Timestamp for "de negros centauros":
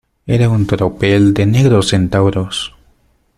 1.35-2.73